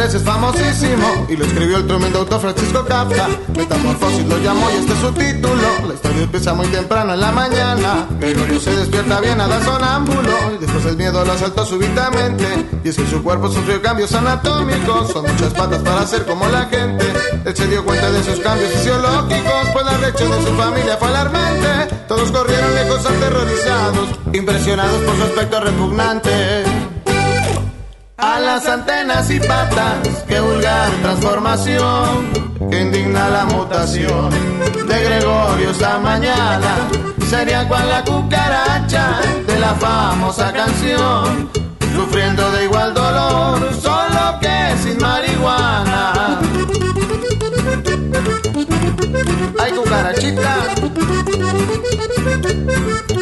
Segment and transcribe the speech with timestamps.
[0.00, 3.28] Es famosísimo y lo escribió el tremendo autor Francisco Kafka.
[3.56, 5.62] Metamorfosis lo llamó y este es su título.
[5.86, 8.06] La historia empieza muy temprano en la mañana.
[8.18, 12.44] Gregorio se despierta bien a la sonámbulo y después el miedo lo asaltó súbitamente.
[12.82, 15.12] Y es que su cuerpo sufrió cambios anatómicos.
[15.12, 17.06] Son muchas patas para ser como la gente.
[17.44, 21.08] Él se dio cuenta de sus cambios fisiológicos, pues la reacción de su familia fue
[21.08, 21.94] alarmante.
[22.08, 26.63] Todos corrieron lejos aterrorizados, impresionados por su aspecto repugnante.
[28.26, 32.32] A las antenas y patas, qué vulgar transformación,
[32.70, 34.30] que indigna la mutación
[34.88, 36.88] de Gregorio esta mañana.
[37.28, 41.50] Sería cual la cucaracha de la famosa canción,
[41.94, 46.40] sufriendo de igual dolor, solo que sin marihuana.
[49.58, 50.56] Ay, cucarachita,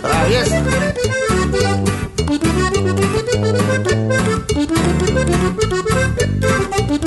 [0.00, 0.62] traviesa.
[2.32, 2.38] En
[6.90, 7.01] un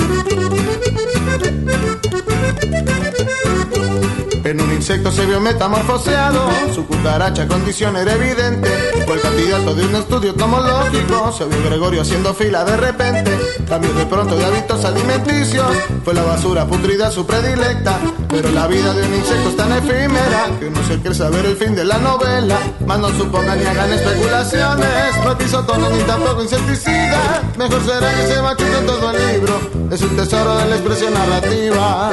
[4.86, 8.68] insecto se vio metamorfoseado, su cucaracha condición era evidente.
[9.04, 13.36] Fue el candidato de un estudio tomológico, se vio Gregorio haciendo fila de repente.
[13.68, 15.66] Cambió de pronto de hábitos alimenticios,
[16.04, 17.98] fue la basura putrida su predilecta.
[18.28, 21.56] Pero la vida de un insecto es tan efímera que uno se quiere saber el
[21.56, 22.56] fin de la novela.
[22.86, 27.42] Más no supongan ni hagan especulaciones, no episotono ni tampoco insecticida.
[27.58, 29.60] Mejor será que se machuque todo el libro,
[29.90, 32.12] es un tesoro de la expresión narrativa.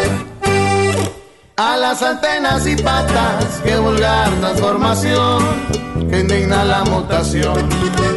[1.65, 5.41] A las antenas y patas, qué vulgar transformación,
[6.09, 7.69] que indigna la mutación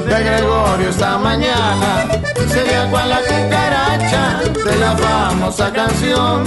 [0.09, 2.09] de Gregorio esta mañana.
[2.49, 6.43] Sería cual la cucaracha de la famosa canción,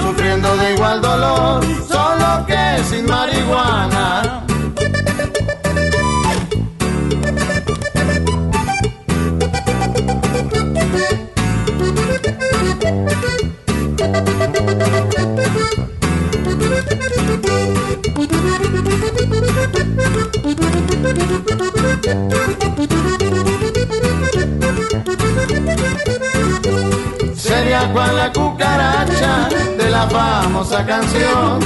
[0.00, 4.42] sufriendo de igual dolor, solo que sin marihuana.
[30.62, 31.60] Famosa canción,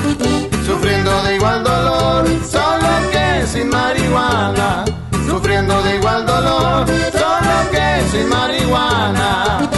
[0.64, 4.84] sufriendo de igual dolor, solo que sin marihuana.
[5.26, 9.70] Sufriendo de igual dolor, solo que sin marihuana.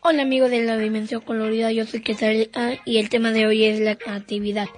[0.00, 2.48] Hola amigos de la Dimensión Colorida, yo soy Quesaria
[2.84, 4.68] y el tema de hoy es la creatividad.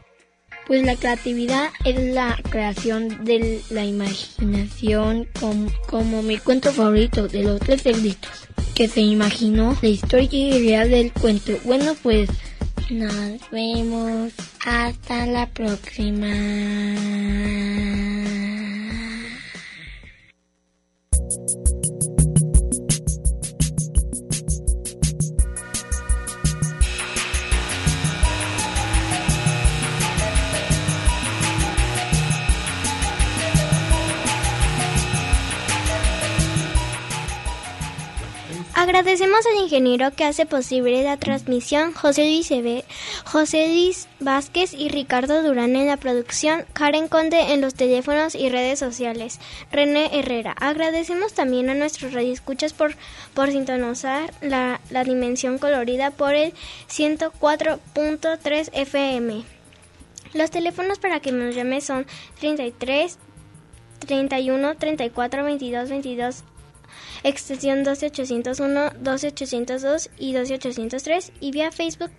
[0.66, 7.44] Pues la creatividad es la creación de la imaginación como, como mi cuento favorito de
[7.44, 11.52] los tres cerditos, que se imaginó la historia real del cuento.
[11.64, 12.28] Bueno pues
[12.90, 14.32] nos vemos
[14.64, 16.26] hasta la próxima.
[38.86, 42.84] Agradecemos al ingeniero que hace posible la transmisión, José Luis, Eve-
[43.24, 48.48] José Luis Vázquez y Ricardo Durán en la producción, Karen Conde en los teléfonos y
[48.48, 49.40] redes sociales,
[49.72, 50.54] René Herrera.
[50.60, 52.94] Agradecemos también a nuestros radioescuchas por,
[53.34, 56.52] por sintonizar la, la dimensión colorida por el
[56.88, 59.42] 104.3 FM.
[60.32, 62.06] Los teléfonos para que nos llame son
[62.38, 63.18] 33
[64.06, 66.44] 31 34 22 22
[67.28, 72.10] extensión 12801, 12802 y 12803 y vía Facebook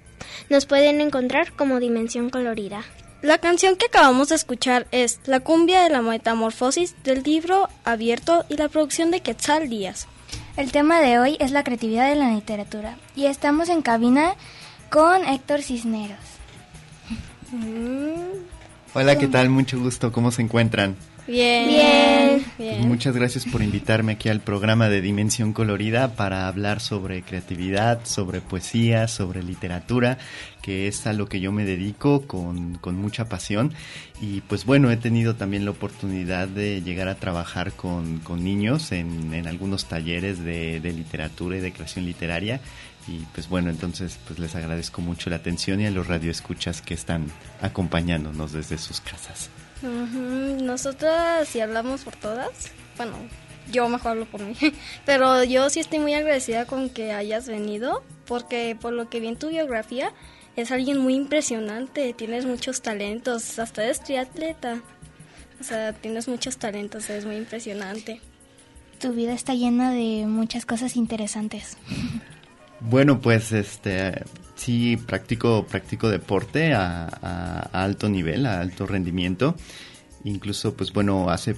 [0.49, 2.83] nos pueden encontrar como Dimensión Colorida.
[3.21, 8.45] La canción que acabamos de escuchar es La cumbia de la metamorfosis del libro abierto
[8.49, 10.07] y la producción de Quetzal Díaz.
[10.55, 14.35] El tema de hoy es la creatividad de la literatura y estamos en cabina
[14.89, 16.17] con Héctor Cisneros.
[18.93, 19.49] Hola, ¿qué tal?
[19.49, 20.11] Mucho gusto.
[20.11, 20.95] ¿Cómo se encuentran?
[21.27, 22.45] Bien.
[22.57, 22.87] Bien.
[22.87, 28.39] muchas gracias por invitarme aquí al programa de Dimensión Colorida para hablar sobre creatividad, sobre
[28.39, 30.17] poesía, sobre literatura,
[30.61, 33.73] que es a lo que yo me dedico con, con mucha pasión.
[34.21, 38.93] Y pues bueno, he tenido también la oportunidad de llegar a trabajar con, con niños
[38.93, 42.61] en, en, algunos talleres de, de literatura y de creación literaria
[43.07, 46.93] y pues bueno, entonces pues les agradezco mucho la atención y a los radioescuchas que
[46.93, 47.27] están
[47.61, 49.49] acompañándonos desde sus casas.
[49.81, 50.61] Uh -huh.
[50.61, 53.15] Nosotras, si hablamos por todas, bueno,
[53.71, 54.55] yo mejor hablo por mí,
[55.05, 59.27] pero yo sí estoy muy agradecida con que hayas venido, porque por lo que vi
[59.27, 60.13] en tu biografía,
[60.55, 64.81] es alguien muy impresionante, tienes muchos talentos, hasta eres triatleta,
[65.59, 68.21] o sea, tienes muchos talentos, es muy impresionante.
[68.99, 71.77] Tu vida está llena de muchas cosas interesantes.
[72.79, 74.23] Bueno, pues este
[74.57, 79.55] sí practico practico deporte a, a, alto nivel, a alto rendimiento.
[80.23, 81.55] Incluso, pues bueno, hace,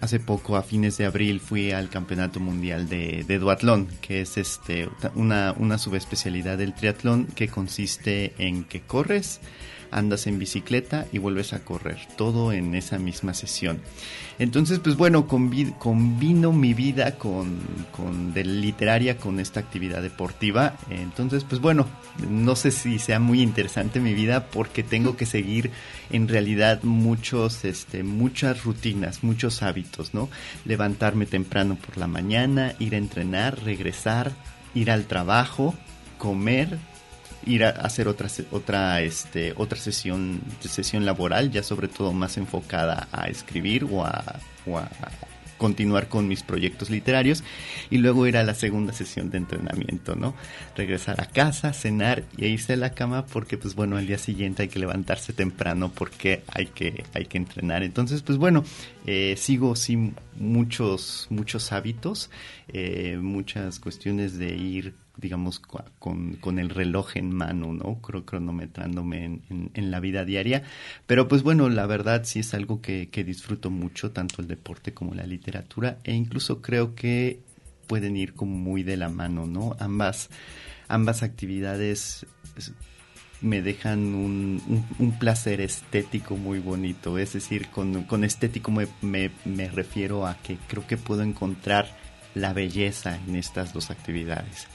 [0.00, 4.36] hace poco, a fines de abril, fui al Campeonato Mundial de, de Duatlón, que es
[4.36, 9.40] este una, una subespecialidad del triatlón que consiste en que corres,
[9.92, 13.80] andas en bicicleta y vuelves a correr, todo en esa misma sesión.
[14.38, 17.60] Entonces, pues bueno, combino mi vida con,
[17.94, 20.76] con de literaria con esta actividad deportiva.
[20.90, 21.86] Entonces, pues bueno,
[22.28, 25.70] no sé si sea muy interesante mi vida porque tengo que seguir
[26.10, 30.28] en realidad muchos, este, muchas rutinas, muchos hábitos, ¿no?
[30.64, 34.32] Levantarme temprano por la mañana, ir a entrenar, regresar,
[34.74, 35.74] ir al trabajo,
[36.18, 36.78] comer,
[37.46, 43.08] ir a hacer otra otra este otra sesión sesión laboral ya sobre todo más enfocada
[43.12, 44.40] a escribir o a,
[45.62, 47.44] continuar con mis proyectos literarios
[47.88, 50.34] y luego ir a la segunda sesión de entrenamiento, ¿no?
[50.76, 54.62] Regresar a casa, cenar y irse a la cama porque pues bueno, al día siguiente
[54.62, 57.84] hay que levantarse temprano porque hay que, hay que entrenar.
[57.84, 58.64] Entonces pues bueno,
[59.06, 62.28] eh, sigo sí muchos, muchos hábitos,
[62.66, 68.00] eh, muchas cuestiones de ir digamos, con, con, el reloj en mano, ¿no?
[68.02, 70.64] Cronometrándome en, la vida diaria.
[71.06, 74.92] Pero pues bueno, la verdad sí es algo que, que, disfruto mucho, tanto el deporte
[74.92, 77.40] como la literatura, e incluso creo que
[77.86, 79.76] pueden ir como muy de la mano, ¿no?
[79.78, 80.28] Ambas,
[80.88, 82.26] ambas actividades
[83.40, 87.18] me dejan un, un, un placer estético muy bonito.
[87.18, 91.86] Es decir, con, con estético me, me, me refiero a que creo que puedo encontrar
[92.34, 94.66] la belleza en estas dos actividades.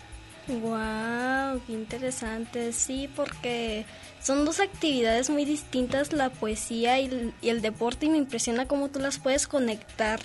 [0.48, 2.72] Wow, qué interesante.
[2.72, 3.86] Sí, porque
[4.22, 9.00] son dos actividades muy distintas, la poesía y el, deporte, y me impresiona cómo tú
[9.00, 10.20] las puedes conectar.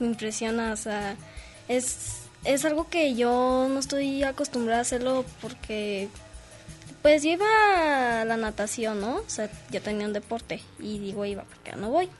[0.00, 1.16] Me impresiona, o sea,
[1.68, 6.08] es, es algo que yo no estoy acostumbrada a hacerlo porque,
[7.00, 9.16] pues yo iba a la natación, ¿no?
[9.16, 12.10] O sea, yo tenía un deporte y digo iba porque ya no voy.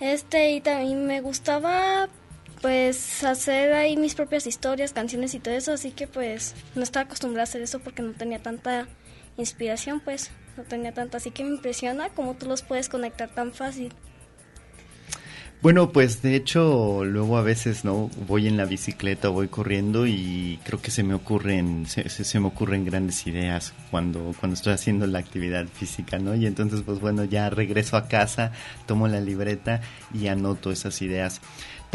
[0.00, 2.08] Este, y también me gustaba
[2.64, 7.04] pues hacer ahí mis propias historias, canciones y todo eso, así que pues no estaba
[7.04, 8.88] acostumbrada a hacer eso porque no tenía tanta
[9.36, 13.52] inspiración, pues no tenía tanta, así que me impresiona cómo tú los puedes conectar tan
[13.52, 13.92] fácil.
[15.64, 20.58] Bueno, pues de hecho luego a veces no voy en la bicicleta, voy corriendo y
[20.62, 25.06] creo que se me ocurren se, se, me ocurren grandes ideas cuando cuando estoy haciendo
[25.06, 26.34] la actividad física, ¿no?
[26.34, 28.52] Y entonces pues bueno, ya regreso a casa,
[28.84, 29.80] tomo la libreta
[30.12, 31.40] y anoto esas ideas.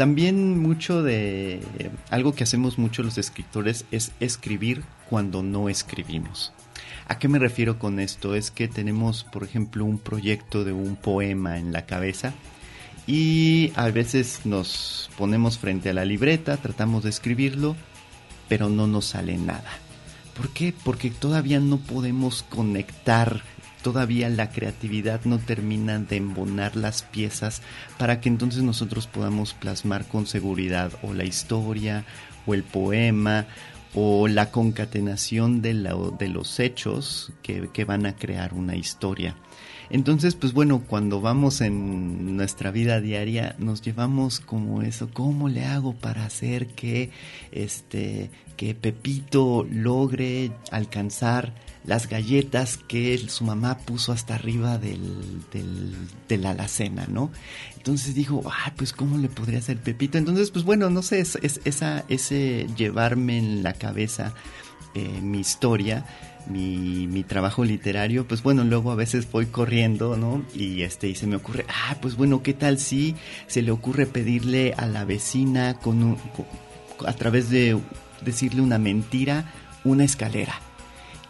[0.00, 1.60] También mucho de
[2.08, 6.54] algo que hacemos mucho los escritores es escribir cuando no escribimos.
[7.06, 8.34] ¿A qué me refiero con esto?
[8.34, 12.32] Es que tenemos, por ejemplo, un proyecto de un poema en la cabeza
[13.06, 17.76] y a veces nos ponemos frente a la libreta, tratamos de escribirlo,
[18.48, 19.70] pero no nos sale nada.
[20.34, 20.72] ¿Por qué?
[20.82, 23.42] Porque todavía no podemos conectar
[23.82, 27.62] todavía la creatividad no termina de embonar las piezas
[27.98, 32.04] para que entonces nosotros podamos plasmar con seguridad o la historia
[32.46, 33.46] o el poema
[33.94, 39.34] o la concatenación de, los hechos que, que, van a crear una historia.
[39.90, 45.64] Entonces, pues bueno, cuando vamos en nuestra vida diaria, nos llevamos como eso, ¿cómo le
[45.64, 47.10] hago para hacer que
[47.50, 55.00] este que Pepito logre alcanzar las galletas que su mamá puso hasta arriba del,
[56.28, 57.30] de la alacena, ¿no?
[57.76, 60.18] Entonces dijo, ah, pues ¿cómo le podría hacer Pepito?
[60.18, 64.34] Entonces, pues bueno, no sé, es, esa, ese llevarme en la cabeza
[64.94, 66.04] eh, mi historia,
[66.46, 70.44] mi, mi, trabajo literario, pues bueno, luego a veces voy corriendo, ¿no?
[70.54, 73.14] Y este, y se me ocurre, ah, pues bueno, ¿qué tal si
[73.46, 76.18] se le ocurre pedirle a la vecina con,
[77.06, 77.78] a través de
[78.22, 79.52] decirle una mentira,
[79.84, 80.60] una escalera?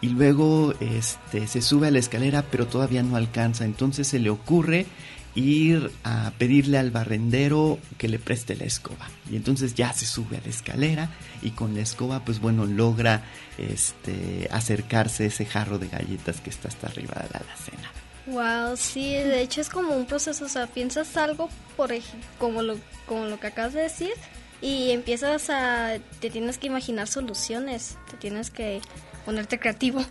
[0.01, 3.65] Y luego este, se sube a la escalera pero todavía no alcanza.
[3.65, 4.87] Entonces se le ocurre
[5.35, 9.07] ir a pedirle al barrendero que le preste la escoba.
[9.29, 11.09] Y entonces ya se sube a la escalera
[11.41, 13.23] y con la escoba pues bueno logra
[13.57, 17.91] este, acercarse a ese jarro de galletas que está hasta arriba de la alacena.
[18.27, 21.91] Wow, sí, de hecho es como un proceso, o sea, piensas algo por
[22.37, 22.77] como lo
[23.07, 24.13] como lo que acabas de decir
[24.61, 28.81] y empiezas a te tienes que imaginar soluciones, te tienes que
[29.25, 30.03] ponerte creativo.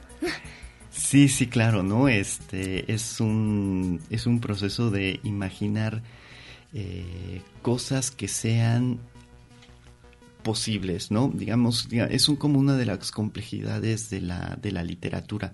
[0.90, 2.08] Sí, sí, claro, ¿no?
[2.08, 6.02] Este es un, es un proceso de imaginar
[6.72, 8.98] eh, cosas que sean
[10.42, 11.30] posibles, ¿no?
[11.32, 15.52] Digamos, es un, como una de las complejidades de la, de la literatura.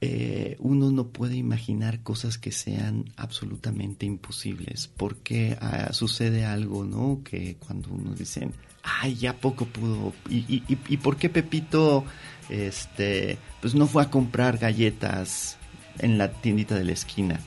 [0.00, 7.20] Eh, uno no puede imaginar cosas que sean absolutamente imposibles, porque ah, sucede algo, ¿no?
[7.22, 8.48] Que cuando uno dice,
[8.82, 12.06] ay, ya poco pudo, ¿y, y, y por qué Pepito
[12.50, 15.56] este, pues no fue a comprar galletas
[15.98, 17.40] en la tiendita de la esquina.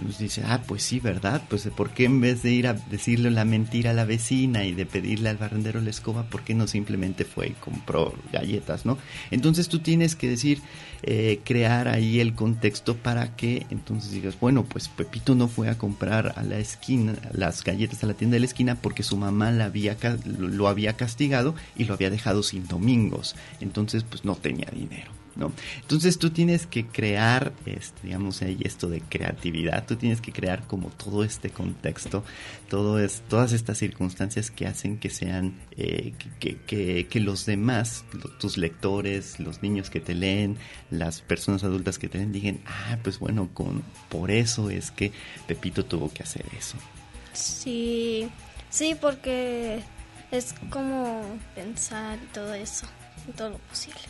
[0.00, 1.42] Nos dice, ah, pues sí, ¿verdad?
[1.48, 4.72] Pues ¿por qué en vez de ir a decirle la mentira a la vecina y
[4.72, 8.98] de pedirle al barrendero la escoba, ¿por qué no simplemente fue y compró galletas, no?
[9.30, 10.60] Entonces tú tienes que decir,
[11.02, 15.78] eh, crear ahí el contexto para que entonces digas, bueno, pues Pepito no fue a
[15.78, 19.50] comprar a la esquina las galletas a la tienda de la esquina porque su mamá
[19.50, 19.96] la había,
[20.38, 23.34] lo había castigado y lo había dejado sin domingos.
[23.60, 25.21] Entonces, pues no tenía dinero.
[25.36, 25.52] ¿No?
[25.80, 30.66] Entonces tú tienes que crear, este, digamos ahí esto de creatividad, tú tienes que crear
[30.66, 32.24] como todo este contexto,
[32.68, 38.04] todo es, todas estas circunstancias que hacen que sean, eh, que, que, los demás,
[38.38, 40.56] tus lectores, los niños que te leen,
[40.90, 45.12] las personas adultas que te leen, digan, ah, pues bueno, con, por eso es que
[45.46, 46.76] Pepito tuvo que hacer eso.
[47.32, 48.28] Sí,
[48.70, 49.80] sí, porque
[50.30, 51.22] es como
[51.54, 52.86] pensar todo eso,
[53.36, 54.00] todo lo posible.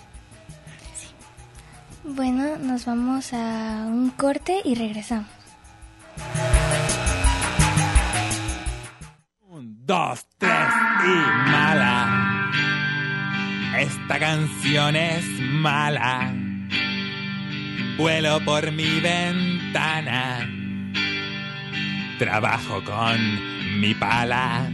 [2.05, 5.29] Bueno, nos vamos a un corte y regresamos.
[9.49, 10.69] Un, dos, tres
[11.05, 12.51] y mala.
[13.79, 16.35] Esta canción es mala.
[17.97, 20.41] Vuelo por mi ventana.
[22.19, 24.69] Trabajo con mi pala.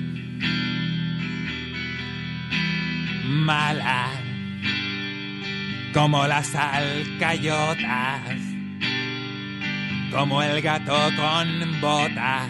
[3.26, 4.27] Mala
[5.92, 8.20] como las alcayotas,
[10.10, 12.48] como el gato con botas.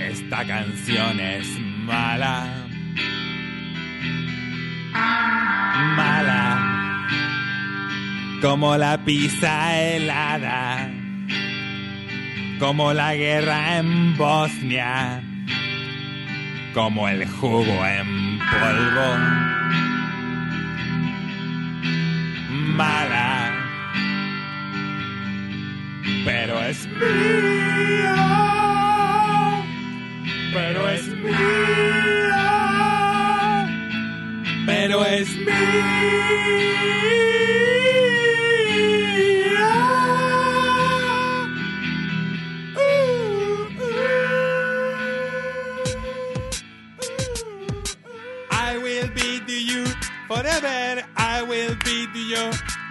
[0.00, 1.46] Esta canción es
[1.84, 2.46] mala,
[5.96, 7.06] mala,
[8.40, 10.90] como la pizza helada,
[12.60, 15.20] como la guerra en Bosnia,
[16.72, 19.48] como el jugo en polvo
[22.78, 23.52] mala,
[26.24, 28.14] pero es mía,
[30.54, 32.46] pero es mía,
[34.64, 37.37] pero es mía.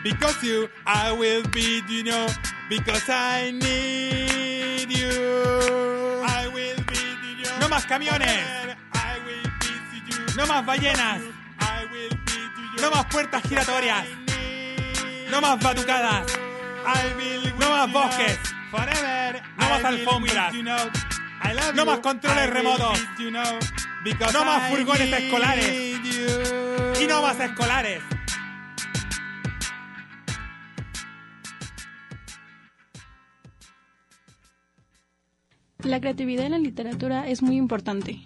[0.07, 2.27] Because you I will be you
[2.69, 5.11] because I need you.
[6.23, 7.01] I will be
[7.41, 8.39] you no más camiones.
[8.93, 9.71] I will be
[10.07, 10.35] you.
[10.37, 11.21] No más ballenas.
[11.59, 12.39] I will be
[12.75, 14.05] you no más puertas giratorias.
[15.29, 16.25] no más batucadas.
[16.85, 18.39] I will no más bosques.
[18.71, 19.41] forever.
[19.57, 20.53] No más alfombras.
[20.53, 21.85] no.
[21.85, 22.97] Más controles remotos.
[23.19, 24.45] no.
[24.45, 25.99] Más furgones escolares.
[27.01, 28.01] y no más escolares.
[35.83, 38.19] La creatividad en la literatura es muy importante.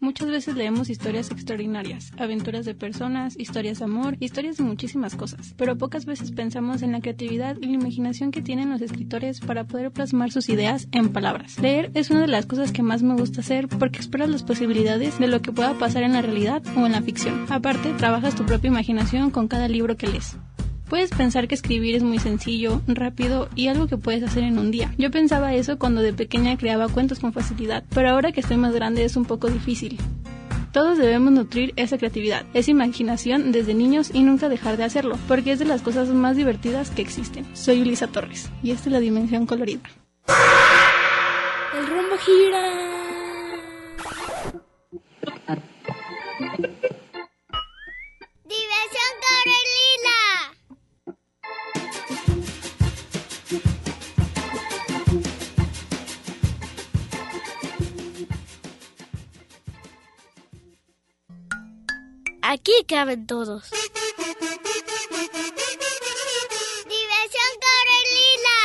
[0.00, 5.54] Muchas veces leemos historias extraordinarias, aventuras de personas, historias de amor, historias de muchísimas cosas,
[5.56, 9.64] pero pocas veces pensamos en la creatividad y la imaginación que tienen los escritores para
[9.64, 11.58] poder plasmar sus ideas en palabras.
[11.58, 15.18] Leer es una de las cosas que más me gusta hacer porque exploras las posibilidades
[15.18, 17.46] de lo que pueda pasar en la realidad o en la ficción.
[17.48, 20.36] Aparte, trabajas tu propia imaginación con cada libro que lees.
[20.88, 24.70] Puedes pensar que escribir es muy sencillo, rápido y algo que puedes hacer en un
[24.70, 24.94] día.
[24.98, 28.74] Yo pensaba eso cuando de pequeña creaba cuentos con facilidad, pero ahora que estoy más
[28.74, 29.98] grande es un poco difícil.
[30.72, 35.52] Todos debemos nutrir esa creatividad, esa imaginación desde niños y nunca dejar de hacerlo, porque
[35.52, 37.46] es de las cosas más divertidas que existen.
[37.54, 39.82] Soy Ulisa Torres y esta es la dimensión colorida.
[41.78, 42.62] El rumbo gira.
[48.44, 49.83] Diversión Carolina.
[62.54, 63.68] Aquí caben todos.
[66.94, 68.56] Diversión Carolina.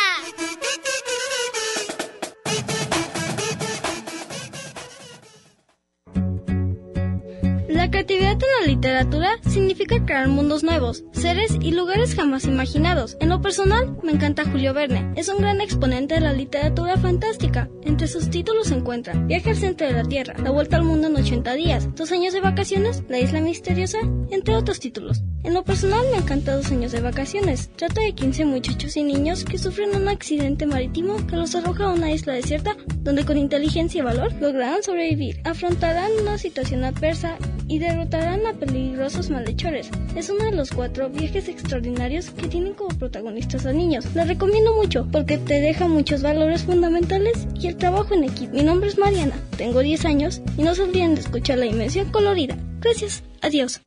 [7.68, 13.18] La creatividad en la literatura significa crear mundos nuevos, seres y lugares jamás imaginados.
[13.20, 15.12] En lo personal, me encanta Julio Verne.
[15.18, 17.70] Es un gran exponente de la literatura fantástica.
[17.84, 21.08] Entre sus títulos se encuentran Viaje al centro de la Tierra, La vuelta al mundo
[21.08, 24.00] en 80 días, Dos años de vacaciones, La isla misteriosa,
[24.30, 25.22] entre otros títulos.
[25.44, 27.70] En lo personal me encanta Dos años de vacaciones.
[27.76, 31.94] Trata de 15 muchachos y niños que sufren un accidente marítimo que los arroja a
[31.94, 35.42] una isla desierta donde con inteligencia y valor lograrán sobrevivir.
[35.44, 39.90] Afrontarán una situación adversa y derrotarán a peligrosos malhechores.
[40.16, 44.06] Es uno de los cuatro viajes extraordinarios que tienen como protagonistas a niños.
[44.16, 48.54] La recomiendo mucho porque te deja muchos valores fundamentales y el trabajo en equipo.
[48.54, 52.12] Mi nombre es Mariana, tengo 10 años y no se olviden de escuchar la dimensión
[52.12, 52.58] colorida.
[52.80, 53.82] Gracias, adiós.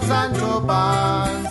[0.00, 1.41] Siempre fiel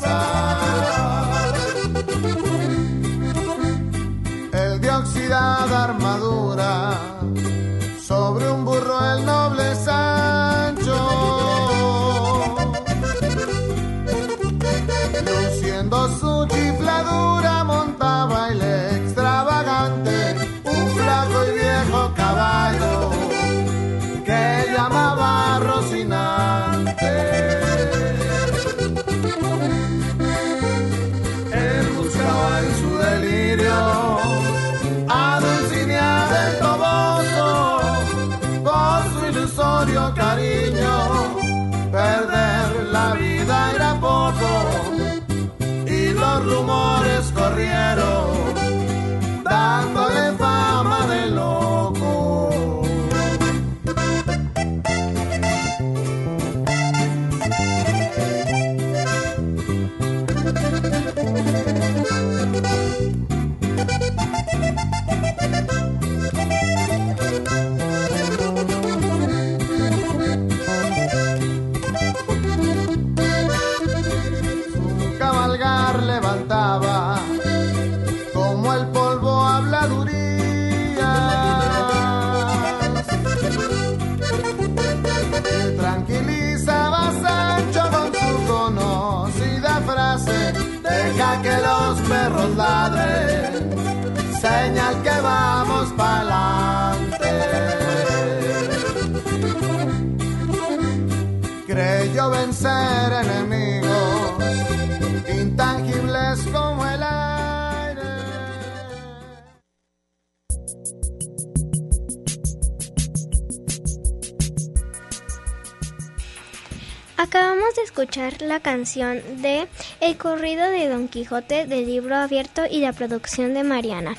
[117.72, 119.66] Acabamos de escuchar la canción de
[120.02, 124.16] El corrido de Don Quijote del libro abierto y la producción de Mariana.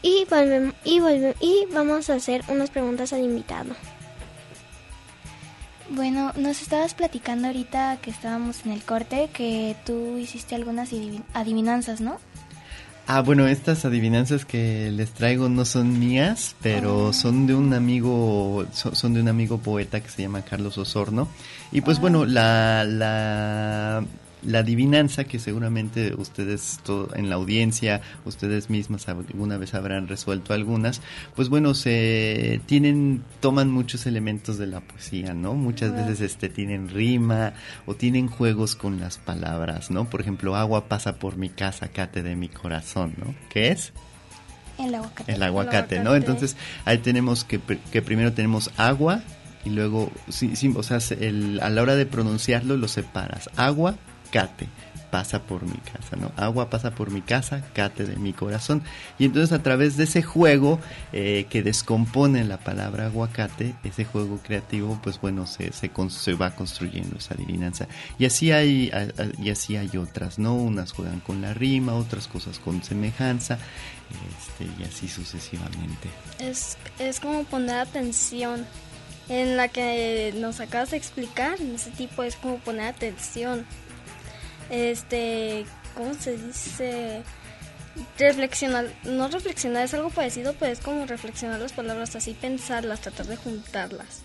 [0.00, 3.74] Y, volvem- y, volve- y vamos a hacer unas preguntas al invitado.
[5.90, 10.90] Bueno, nos estabas platicando ahorita que estábamos en el corte que tú hiciste algunas
[11.32, 12.18] adivinanzas, ¿no?
[13.06, 18.64] Ah, bueno, estas adivinanzas que les traigo no son mías, pero son de un amigo,
[18.72, 21.28] son, de un amigo poeta que se llama Carlos Osorno.
[21.74, 24.02] Y pues bueno, la, la
[24.46, 26.80] la adivinanza que seguramente ustedes
[27.14, 31.00] en la audiencia, ustedes mismas alguna vez habrán resuelto algunas,
[31.34, 35.54] pues bueno, se tienen, toman muchos elementos de la poesía, ¿no?
[35.54, 37.54] Muchas veces este tienen rima
[37.86, 40.08] o tienen juegos con las palabras, ¿no?
[40.10, 43.34] Por ejemplo, agua pasa por mi casa, cate de mi corazón, ¿no?
[43.48, 43.92] ¿Qué es?
[44.78, 45.32] El aguacate.
[45.32, 46.14] El aguacate, ¿no?
[46.16, 49.22] Entonces ahí tenemos que, que primero tenemos agua
[49.64, 53.50] y luego, sí, sí, o sea, el, a la hora de pronunciarlo lo separas.
[53.56, 53.96] Agua,
[54.30, 54.68] cate
[55.14, 56.32] pasa por mi casa, ¿no?
[56.36, 58.82] Agua pasa por mi casa, cate de mi corazón.
[59.16, 60.80] Y entonces a través de ese juego
[61.12, 66.56] eh, que descompone la palabra aguacate, ese juego creativo, pues bueno, se, se, se, va
[66.56, 67.86] construyendo esa adivinanza.
[68.18, 68.90] Y así hay,
[69.40, 70.56] y así hay otras, ¿no?
[70.56, 73.56] Unas juegan con la rima, otras cosas con semejanza,
[74.10, 76.08] este, y así sucesivamente.
[76.40, 78.66] Es, es como poner atención
[79.28, 83.66] en la que nos acabas de explicar, en ese tipo es como poner atención
[84.70, 87.22] este, ¿cómo se dice?
[88.18, 93.26] Reflexionar, no reflexionar es algo parecido, pero es como reflexionar las palabras así, pensarlas, tratar
[93.26, 94.22] de juntarlas.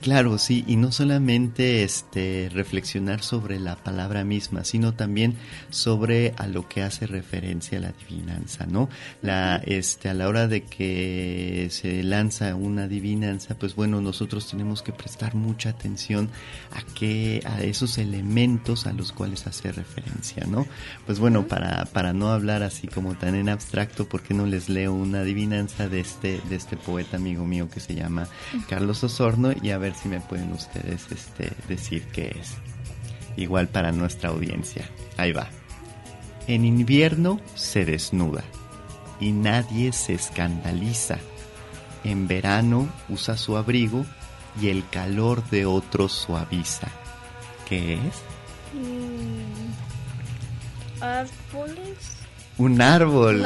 [0.00, 5.34] Claro, sí, y no solamente este reflexionar sobre la palabra misma, sino también
[5.70, 8.88] sobre a lo que hace referencia la adivinanza, ¿no?
[9.20, 14.82] La este a la hora de que se lanza una adivinanza, pues bueno, nosotros tenemos
[14.82, 16.30] que prestar mucha atención
[16.72, 20.66] a que a esos elementos a los cuales hace referencia, ¿no?
[21.06, 24.68] Pues bueno, para para no hablar así como tan en abstracto, ¿por qué no les
[24.68, 28.28] leo una adivinanza de este de este poeta amigo mío que se llama
[28.68, 32.54] Carlos Osorno y a ver si me pueden ustedes este, decir qué es.
[33.36, 34.88] Igual para nuestra audiencia.
[35.16, 35.48] Ahí va.
[36.46, 38.44] En invierno se desnuda
[39.20, 41.18] y nadie se escandaliza.
[42.04, 44.06] En verano usa su abrigo
[44.60, 46.88] y el calor de otros suaviza.
[47.68, 48.22] ¿Qué es?
[48.74, 49.72] Mm,
[51.02, 52.25] árboles.
[52.58, 53.42] Un árbol.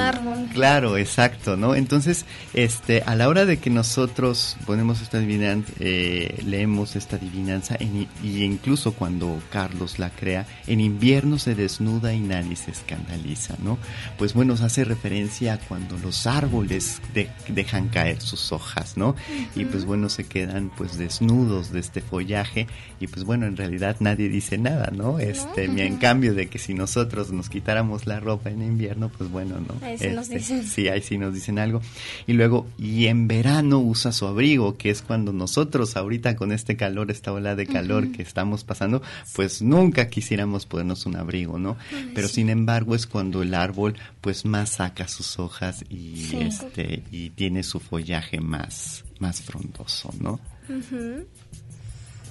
[0.53, 1.75] Claro, exacto, ¿no?
[1.75, 7.77] Entonces, este, a la hora de que nosotros ponemos esta adivinanza, eh, leemos esta adivinanza,
[7.81, 13.79] y incluso cuando Carlos la crea, en invierno se desnuda y nadie se escandaliza, ¿no?
[14.17, 17.01] Pues bueno, hace referencia a cuando los árboles
[17.49, 19.17] dejan caer sus hojas, ¿no?
[19.57, 22.67] Y pues bueno, se quedan pues desnudos de este follaje,
[23.01, 25.19] y pues bueno, en realidad nadie dice nada, ¿no?
[25.19, 29.57] Este, en cambio de que si nosotros nos quitáramos la ropa en invierno, pues bueno,
[29.61, 29.87] ¿no?
[29.87, 30.67] Ahí sí nos este, dicen.
[30.67, 31.81] Sí, ahí sí nos dicen algo.
[32.27, 36.77] Y luego, y en verano usa su abrigo, que es cuando nosotros ahorita con este
[36.77, 39.03] calor, esta ola de calor que estamos pasando,
[39.35, 41.77] pues nunca quisiéramos ponernos un abrigo, ¿no?
[42.15, 47.31] Pero sin embargo es cuando el árbol pues más saca sus hojas y este y
[47.31, 50.41] tiene su follaje más más frondoso, ¿no?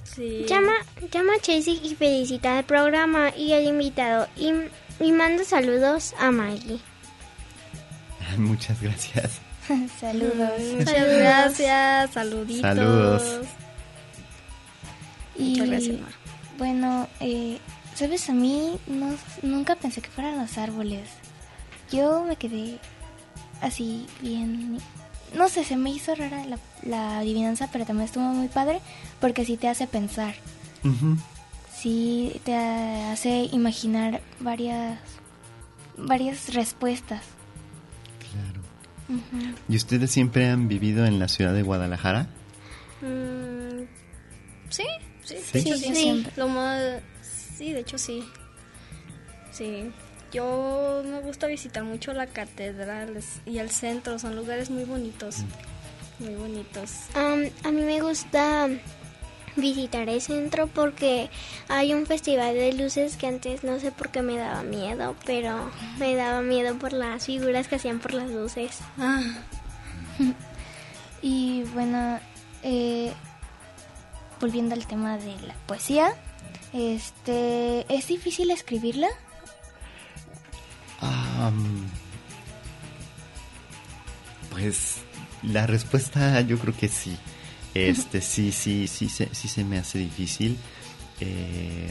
[0.04, 0.46] Sí.
[0.48, 0.74] Llama,
[1.12, 4.52] llama a Chasey y felicita al programa y al invitado y
[5.00, 6.80] y mando saludos a Maggie.
[8.38, 9.40] Muchas gracias.
[10.00, 10.62] saludos.
[10.78, 12.62] Muchas gracias, saluditos.
[12.62, 13.48] Saludos.
[15.38, 15.98] Y Muchas gracias,
[16.58, 17.60] Bueno, eh,
[17.96, 21.10] sabes, a mí no, nunca pensé que fueran los árboles.
[21.92, 22.80] Yo me quedé
[23.62, 24.80] así bien...
[25.36, 26.44] No sé, se me hizo rara
[26.84, 28.82] la, adivinanza, pero también estuvo muy padre
[29.22, 30.34] porque sí te hace pensar
[31.82, 35.00] sí te hace imaginar varias,
[35.98, 37.24] varias respuestas.
[38.32, 38.62] Claro.
[39.68, 42.28] ¿Y ustedes siempre han vivido en la ciudad de Guadalajara?
[43.02, 43.86] Mm,
[44.70, 44.84] sí,
[45.24, 46.28] sí, sí, sí, sí.
[46.36, 47.02] Lo más,
[47.58, 48.24] sí, de hecho sí.
[49.52, 49.92] Sí.
[50.32, 55.40] Yo me gusta visitar mucho la catedral y el centro, son lugares muy bonitos.
[55.40, 56.24] Mm.
[56.26, 56.92] Muy bonitos.
[57.16, 58.68] a mí me gusta
[59.56, 61.30] visitar el centro porque
[61.68, 65.70] hay un festival de luces que antes no sé por qué me daba miedo, pero
[65.98, 68.80] me daba miedo por las figuras que hacían por las luces.
[68.98, 69.22] Ah.
[71.22, 72.20] y bueno,
[72.64, 73.14] eh,
[74.40, 76.14] volviendo al tema de la poesía,
[76.74, 79.08] este, ¿es difícil escribirla?
[84.52, 84.98] pues
[85.44, 87.18] la respuesta yo creo que sí.
[87.74, 90.58] Este, sí, sí, sí, sí, sí se me hace difícil.
[91.20, 91.90] Eh,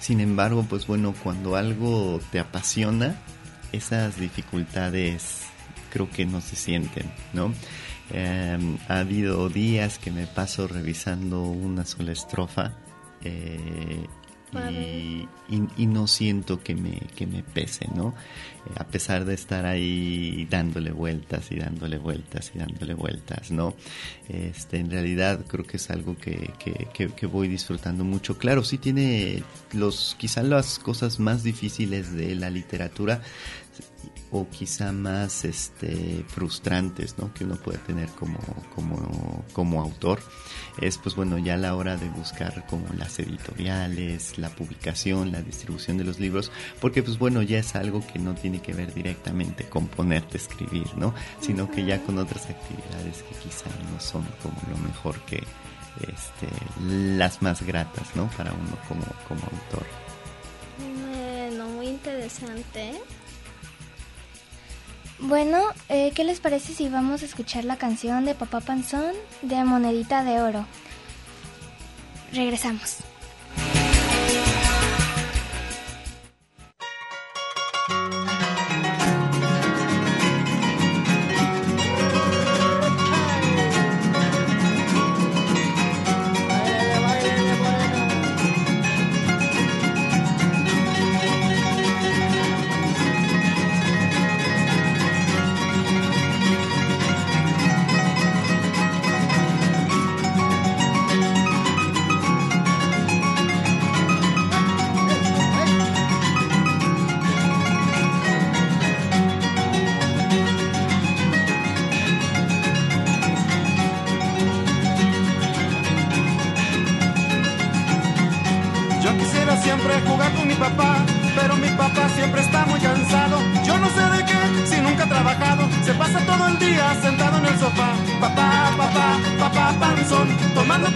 [0.00, 3.16] sin embargo, pues bueno, cuando algo te apasiona,
[3.72, 5.42] esas dificultades
[5.90, 7.52] creo que no se sienten, ¿no?
[8.10, 12.72] Em, ha habido días que me paso revisando una sola estrofa
[13.22, 14.06] eh,
[14.54, 15.28] y,
[15.76, 18.14] y, no siento que me, que me pese, ¿no?
[18.76, 23.74] A pesar de estar ahí dándole vueltas y dándole vueltas y dándole vueltas, ¿no?
[24.28, 28.38] Este, en realidad creo que es algo que, que, que, voy disfrutando mucho.
[28.38, 33.22] Claro, sí tiene los, quizá las cosas más difíciles de la literatura
[34.30, 37.32] o quizá más este frustrantes ¿no?
[37.32, 38.38] que uno puede tener como,
[38.74, 40.20] como, como autor
[40.80, 45.96] es pues bueno ya la hora de buscar como las editoriales la publicación la distribución
[45.96, 49.68] de los libros porque pues bueno ya es algo que no tiene que ver directamente
[49.68, 54.26] con ponerte a escribir no sino que ya con otras actividades que quizá no son
[54.42, 55.42] como lo mejor que
[56.02, 56.48] este
[57.16, 59.86] las más gratas no para uno como como autor
[60.78, 62.94] bueno muy interesante
[65.20, 69.64] bueno, eh, ¿qué les parece si vamos a escuchar la canción de Papá Panzón de
[69.64, 70.64] Monedita de Oro?
[72.32, 72.98] Regresamos.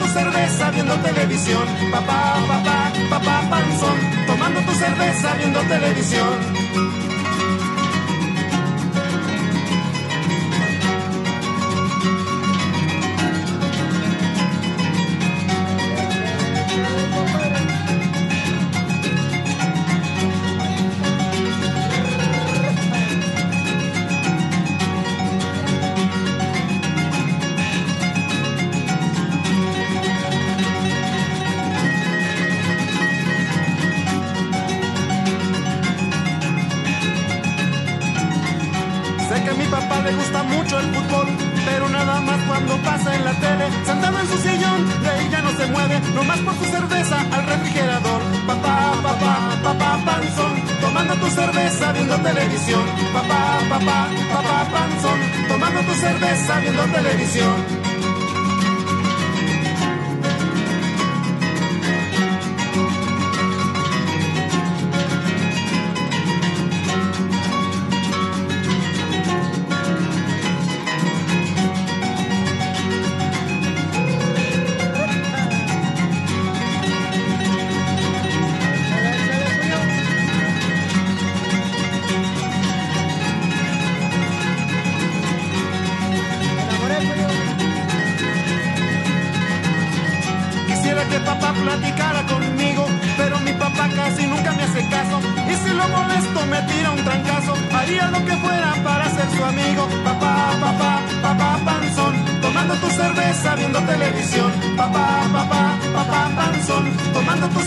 [0.03, 1.67] tu cerveza viendo televisión.
[1.91, 7.12] Papá, papá, papá panzón, tomando tu cerveza viendo televisión.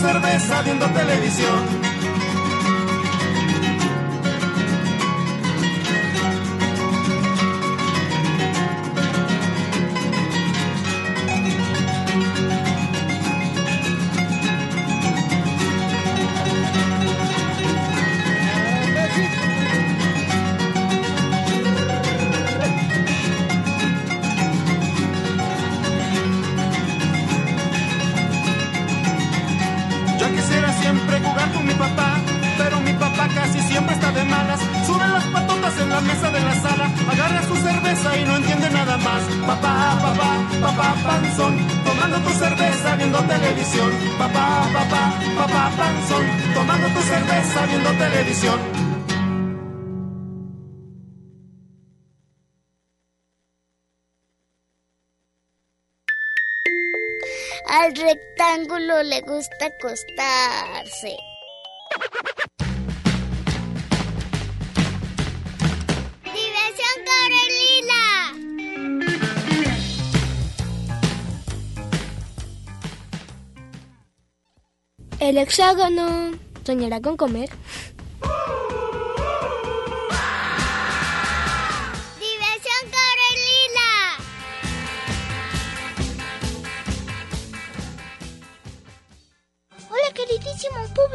[0.06, 1.95] cerveza viendo televisión.
[58.66, 61.16] triángulo le gusta acostarse.
[66.24, 68.04] Diversión Corelila.
[75.20, 76.32] El hexágono
[76.64, 77.50] soñará con comer.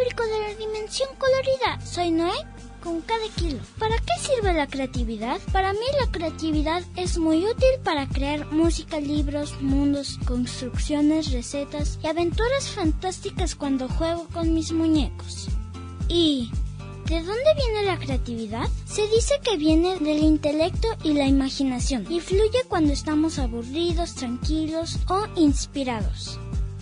[0.02, 2.34] Público de la Dimensión Colorida, soy Noé
[2.82, 3.60] con cada kilo.
[3.78, 5.40] ¿Para qué sirve la creatividad?
[5.52, 12.08] Para mí la creatividad es muy útil para crear música, libros, mundos, construcciones, recetas y
[12.08, 15.50] aventuras fantásticas cuando juego con mis muñecos.
[16.08, 16.50] ¿Y
[17.06, 18.68] de dónde viene la creatividad?
[18.86, 24.98] Se dice que viene del intelecto y la imaginación y fluye cuando estamos aburridos, tranquilos
[25.08, 26.40] o inspirados.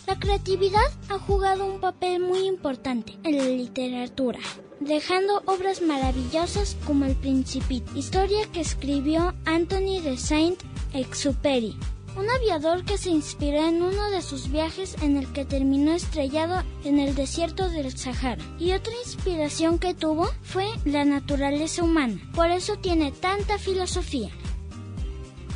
[0.10, 4.39] La creatividad ha jugado un papel muy importante en la literatura,
[4.80, 11.78] dejando obras maravillosas como El Principito, historia que escribió Anthony de Saint-Exupéry,
[12.17, 16.63] un aviador que se inspiró en uno de sus viajes en el que terminó estrellado
[16.84, 18.43] en el desierto del Sahara.
[18.58, 24.32] Y otra inspiración que tuvo fue la naturaleza humana, por eso tiene tanta filosofía.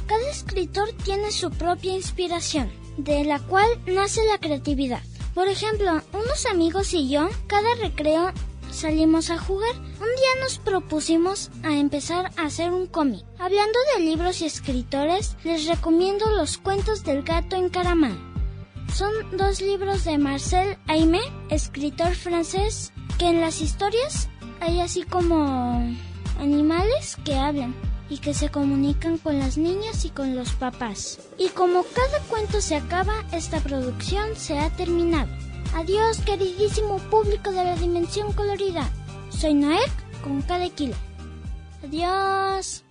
[0.06, 5.02] Cada escritor tiene su propia inspiración de la cual nace la creatividad.
[5.34, 8.32] Por ejemplo, unos amigos y yo, cada recreo
[8.72, 9.76] salimos a jugar.
[9.76, 13.24] Un día nos propusimos a empezar a hacer un cómic.
[13.40, 18.18] Hablando de libros y escritores, les recomiendo los cuentos del gato encaramado.
[18.94, 24.30] Son dos libros de Marcel Aimé, escritor francés, que en las historias
[24.60, 25.96] hay así como
[26.40, 27.74] animales que hablan
[28.10, 31.20] y que se comunican con las niñas y con los papás.
[31.38, 35.30] Y como cada cuento se acaba, esta producción se ha terminado.
[35.76, 38.90] Adiós, queridísimo público de la Dimensión Colorida.
[39.30, 40.96] Soy Noek con cada.
[41.84, 42.84] Adiós.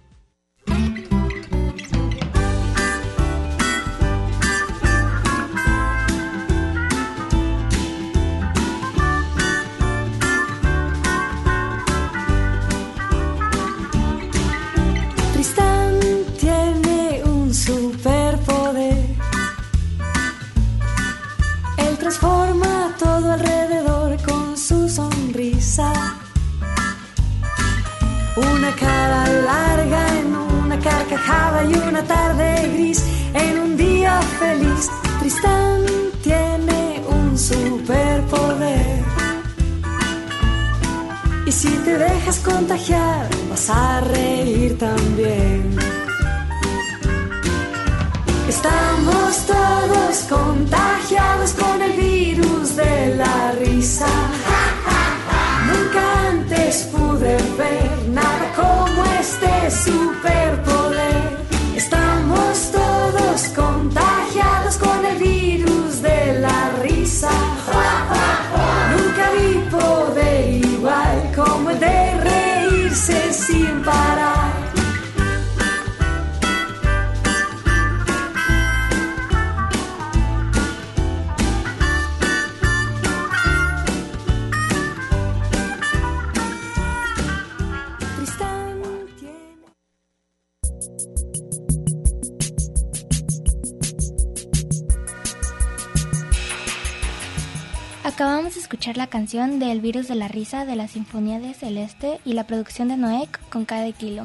[99.32, 102.88] Canción de El virus de la risa de la Sinfonía de Celeste y la producción
[102.88, 104.24] de Noek con cada kilo.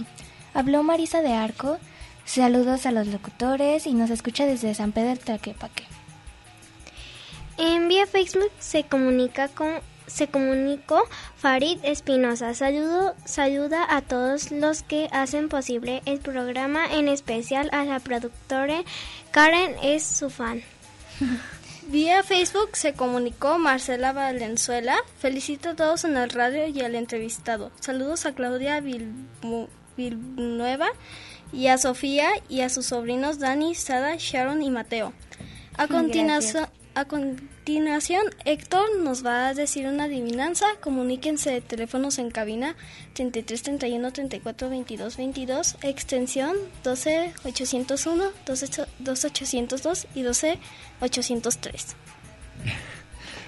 [0.53, 1.77] Habló Marisa de Arco.
[2.25, 5.85] Saludos a los locutores y nos escucha desde San Pedro Tlaquepaque.
[7.57, 9.75] En vía Facebook se comunica con
[10.07, 11.01] se comunicó
[11.37, 12.53] Farid Espinosa.
[12.53, 18.83] Saludo, saluda a todos los que hacen posible el programa, en especial a la productora
[19.31, 20.63] Karen es su fan.
[21.89, 24.97] Vía Facebook se comunicó Marcela Valenzuela.
[25.19, 27.71] Felicito a todos en el radio y al entrevistado.
[27.79, 28.81] Saludos a Claudia
[29.95, 30.87] Villanueva
[31.53, 35.13] y a Sofía y a sus sobrinos Dani, Sada, Sharon y Mateo.
[35.77, 37.05] A continuación, a
[37.67, 40.65] continuación, Héctor nos va a decir una adivinanza.
[40.79, 42.77] Comuníquense de teléfonos en cabina
[43.11, 50.59] 33 31 34 22 22, extensión 12 801, 12 802 y 12
[51.01, 51.95] 803.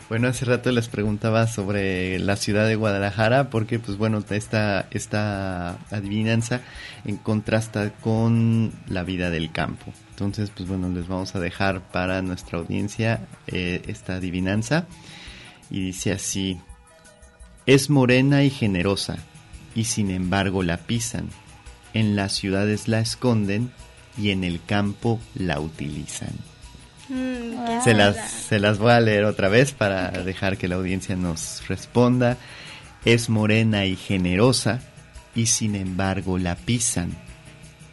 [0.10, 5.78] Bueno, hace rato les preguntaba sobre la ciudad de Guadalajara porque, pues bueno, esta, esta
[5.92, 6.62] adivinanza
[7.06, 9.94] en contrasta con la vida del campo.
[10.10, 14.88] Entonces, pues bueno, les vamos a dejar para nuestra audiencia eh, esta adivinanza.
[15.70, 16.60] Y dice así,
[17.68, 19.18] es morena y generosa,
[19.76, 21.30] y sin embargo la pisan.
[21.94, 23.72] En las ciudades la esconden
[24.18, 26.34] y en el campo la utilizan.
[27.10, 31.16] Mm, se, las, se las voy a leer otra vez para dejar que la audiencia
[31.16, 32.38] nos responda.
[33.06, 34.82] Es morena y generosa
[35.36, 37.18] y sin embargo la pisan.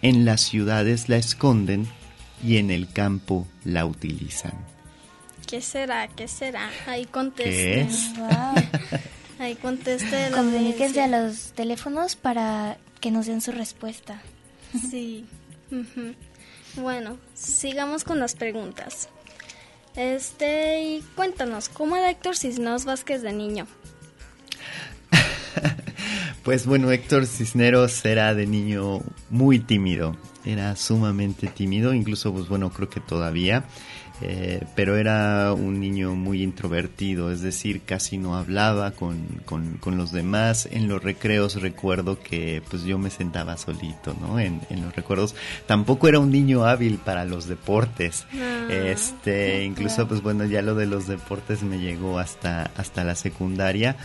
[0.03, 1.87] En las ciudades la esconden
[2.45, 4.53] y en el campo la utilizan.
[5.47, 6.09] ¿Qué será?
[6.09, 6.71] ¿Qué será?
[6.87, 7.89] Ahí conteste.
[9.39, 10.31] Ahí conteste.
[10.35, 14.21] Comuníquense a los teléfonos para que nos den su respuesta.
[14.91, 15.25] Sí.
[16.77, 19.09] Bueno, sigamos con las preguntas.
[19.95, 23.67] Este, y cuéntanos, ¿cómo era Héctor Cisneros Vázquez de niño?
[26.43, 29.01] pues bueno, Héctor Cisneros era de niño
[29.31, 33.65] muy tímido, era sumamente tímido, incluso pues bueno, creo que todavía.
[34.23, 40.11] Eh, pero era un niño muy introvertido, es decir, casi no hablaba con, con, los
[40.11, 40.69] demás.
[40.71, 44.41] En los recreos recuerdo que pues yo me sentaba solito, ¿no?
[44.41, 45.35] En, en los recuerdos.
[45.67, 48.27] Tampoco era un niño hábil para los deportes.
[48.35, 53.15] Ah, este, incluso pues bueno, ya lo de los deportes me llegó hasta, hasta la
[53.15, 53.97] secundaria,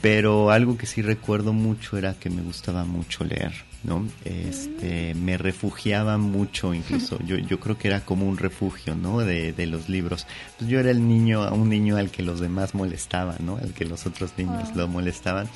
[0.00, 3.69] pero algo que sí recuerdo mucho era que me gustaba mucho leer.
[3.82, 4.06] ¿No?
[4.24, 9.20] Este, me refugiaba mucho incluso, yo, yo creo que era como un refugio, ¿no?
[9.20, 10.26] De, de los libros.
[10.58, 13.56] Pues yo era el niño, un niño al que los demás molestaban, ¿no?
[13.56, 14.72] Al que los otros niños ah.
[14.74, 15.48] lo molestaban.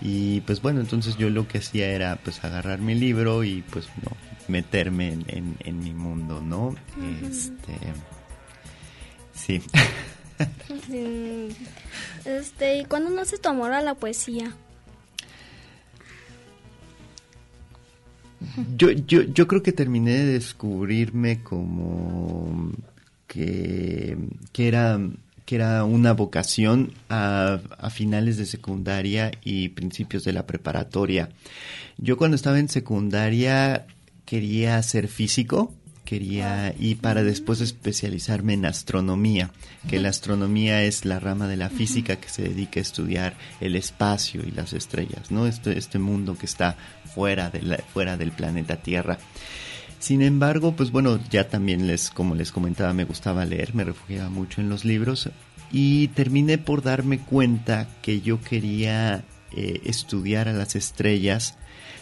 [0.00, 3.88] Y pues bueno, entonces yo lo que hacía era pues agarrar mi libro y pues
[4.02, 4.16] no,
[4.48, 6.74] meterme en, en, mi mundo, ¿no?
[7.22, 7.74] Este,
[9.34, 9.62] sí.
[12.24, 14.54] Este, ¿y cuándo nace tu amor a la poesía?
[18.76, 22.70] Yo, yo, yo creo que terminé de descubrirme como
[23.26, 24.16] que,
[24.52, 25.00] que era
[25.44, 31.30] que era una vocación a, a, finales de secundaria y principios de la preparatoria.
[31.96, 33.86] Yo cuando estaba en secundaria
[34.26, 35.72] quería ser físico,
[36.08, 39.50] quería y para después especializarme en astronomía,
[39.90, 43.76] que la astronomía es la rama de la física que se dedica a estudiar el
[43.76, 45.46] espacio y las estrellas, ¿no?
[45.46, 46.78] Este, este mundo que está
[47.14, 49.18] fuera, de la, fuera del planeta Tierra.
[49.98, 54.30] Sin embargo, pues bueno, ya también les, como les comentaba, me gustaba leer, me refugiaba
[54.30, 55.28] mucho en los libros
[55.70, 61.58] y terminé por darme cuenta que yo quería eh, estudiar a las estrellas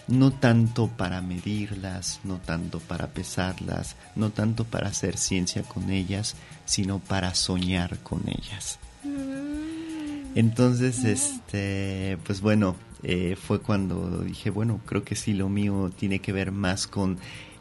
[0.08, 6.36] no tanto para medirlas, no tanto para pesarlas, no tanto para hacer ciencia con ellas,
[6.64, 8.78] sino para soñar con ellas.
[9.04, 10.36] Mm.
[10.36, 16.20] Entonces, este, pues bueno, eh, fue cuando dije, bueno, creo que sí, lo mío tiene
[16.20, 17.18] que ver más con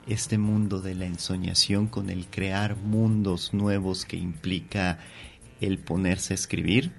[0.08, 5.00] este mundo de la ensoñación, con el crear mundos nuevos que implica
[5.62, 6.92] el ponerse a escribir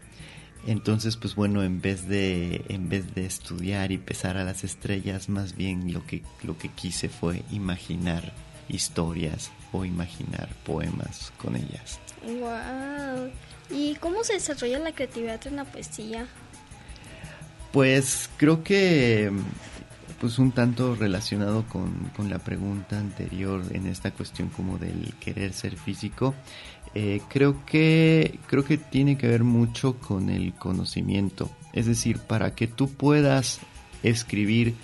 [0.67, 5.29] entonces, pues bueno, en vez de en vez de estudiar y pesar a las estrellas,
[5.29, 8.33] más bien lo que lo que quise fue imaginar
[8.69, 12.01] historias o imaginar poemas con ellas.
[12.25, 13.31] Wow.
[13.71, 16.27] ¿Y cómo se desarrolla la creatividad en la poesía?
[17.73, 19.31] Pues creo que
[20.21, 25.53] pues un tanto relacionado con, con la pregunta anterior en esta cuestión como del querer
[25.53, 26.35] ser físico
[26.99, 31.51] eh, creo que creo que tiene que ver mucho con el conocimiento.
[31.75, 33.61] Es decir, para que tú puedas
[34.03, 34.75] escribir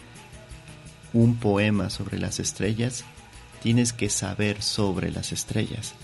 [1.15, 3.07] un poema sobre las estrellas,
[3.63, 5.95] tienes que saber sobre las estrellas.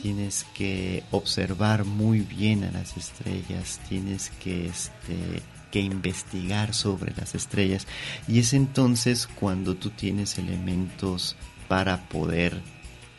[0.00, 7.34] Tienes que observar muy bien a las estrellas, tienes que este que investigar sobre las
[7.34, 7.86] estrellas
[8.26, 11.36] y es entonces cuando tú tienes elementos
[11.68, 12.62] para poder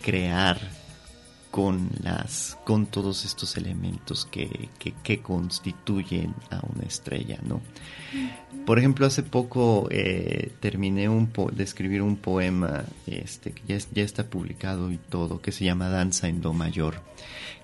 [0.02, 0.79] crear
[1.52, 4.70] con las con todos estos elementos que,
[5.04, 7.62] que, constituyen a una estrella no
[8.66, 14.04] por ejemplo hace poco eh, terminé un de escribir un poema este que ya, ya
[14.04, 17.02] está publicado y todo que se llama danza en do mayor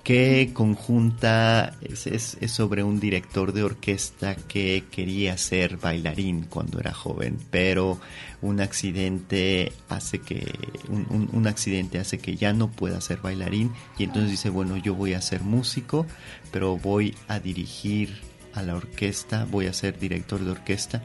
[0.05, 6.93] que conjunta, es, es, sobre un director de orquesta que quería ser bailarín cuando era
[6.93, 7.99] joven, pero
[8.43, 10.47] un accidente hace que,
[10.89, 14.93] un, un, accidente hace que ya no pueda ser bailarín y entonces dice, bueno, yo
[14.93, 16.05] voy a ser músico,
[16.51, 18.21] pero voy a dirigir
[18.53, 21.03] a la orquesta, voy a ser director de orquesta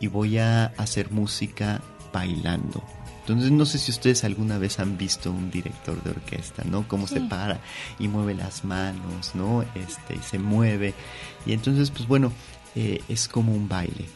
[0.00, 1.82] y voy a hacer música
[2.12, 2.82] bailando.
[3.20, 6.88] Entonces no sé si ustedes alguna vez han visto un director de orquesta, ¿no?
[6.88, 7.60] Cómo se para
[7.98, 9.62] y mueve las manos, ¿no?
[9.74, 10.94] Este, y se mueve.
[11.46, 12.32] Y entonces, pues bueno,
[12.74, 14.06] eh, es como un baile.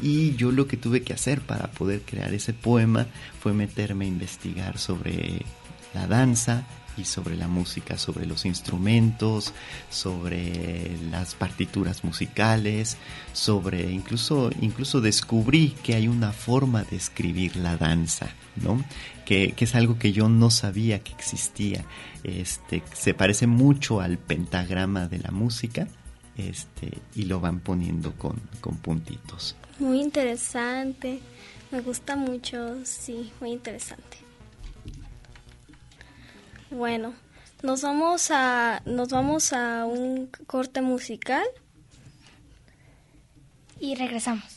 [0.00, 3.06] Y yo lo que tuve que hacer para poder crear ese poema
[3.40, 5.42] fue meterme a investigar sobre
[5.94, 6.64] la danza
[6.96, 9.52] y sobre la música, sobre los instrumentos,
[9.90, 12.96] sobre las partituras musicales,
[13.32, 18.84] sobre incluso incluso descubrí que hay una forma de escribir la danza, ¿no?
[19.24, 21.84] Que, es algo que yo no sabía que existía.
[22.22, 25.88] Este se parece mucho al pentagrama de la música,
[26.36, 29.56] este, y lo van poniendo con, con puntitos.
[29.78, 31.20] Muy interesante,
[31.70, 34.25] me gusta mucho, sí, muy interesante.
[36.70, 37.14] Bueno,
[37.62, 41.46] nos vamos a nos vamos a un corte musical
[43.78, 44.55] y regresamos.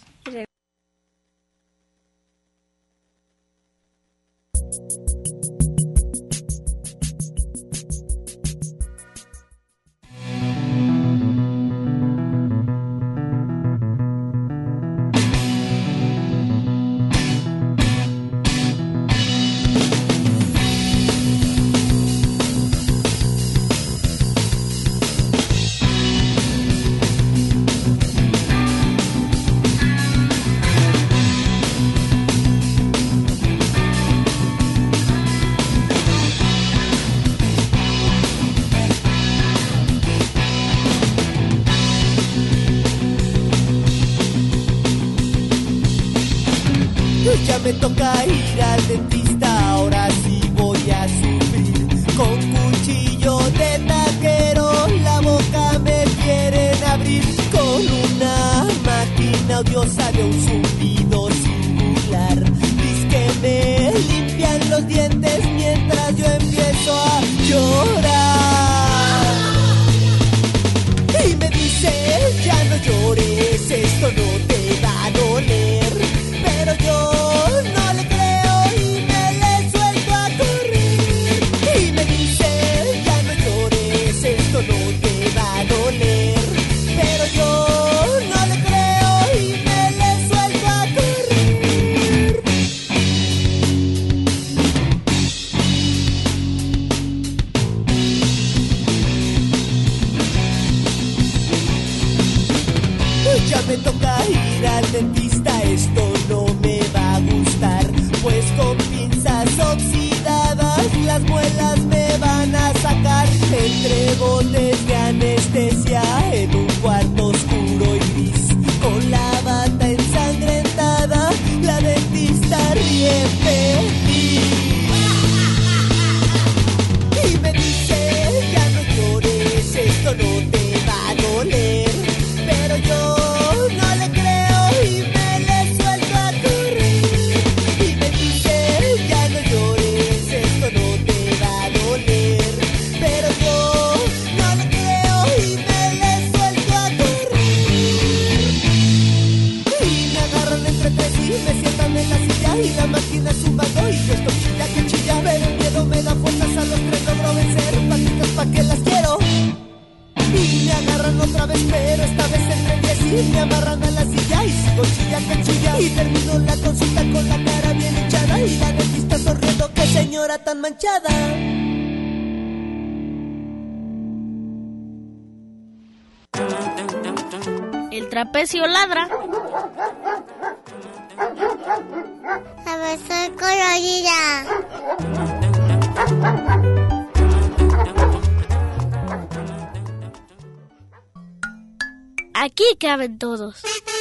[193.00, 193.16] Aquí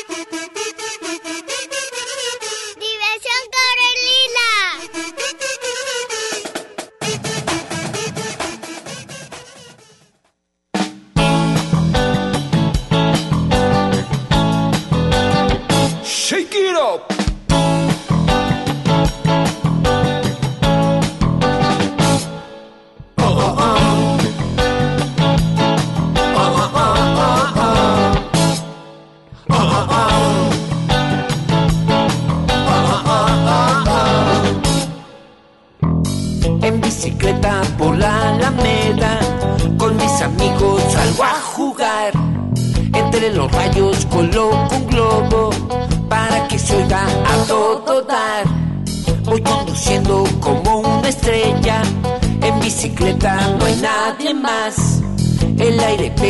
[0.08, 0.57] caben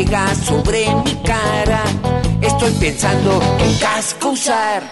[0.05, 0.39] todos.
[0.39, 1.83] sobre mi cara.
[2.41, 4.83] Estoy pensando en casco usar.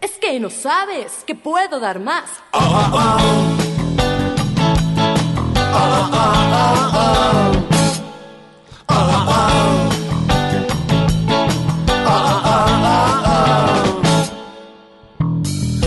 [0.00, 2.24] Es que no sabes que puedo dar más.
[2.52, 3.72] Oh, oh, oh.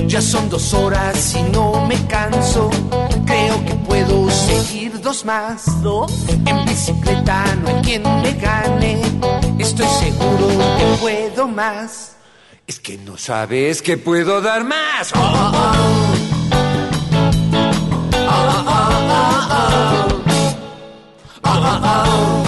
[0.08, 2.70] Ya son dos horas y no me canso.
[3.26, 5.82] Creo que puedo seguir dos más.
[5.82, 6.12] ¿Dos?
[6.46, 9.02] En bicicleta no hay quien me gane.
[9.60, 10.48] Estoy seguro
[10.78, 12.16] que puedo más.
[12.68, 15.12] Es que no sabes que puedo dar más.
[15.16, 16.06] Oh, oh, oh.
[18.28, 19.76] Oh, oh, oh, oh.
[21.44, 22.45] Oh, oh, oh.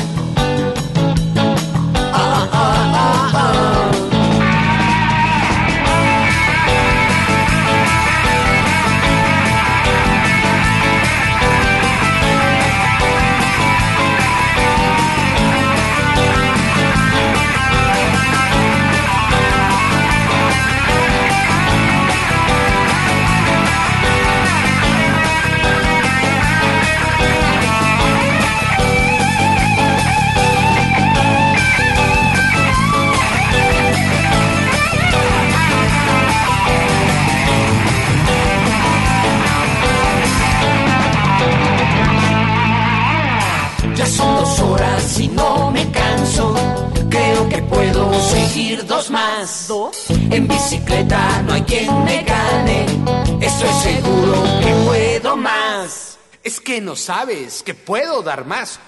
[56.82, 58.80] No sabes que puedo dar más.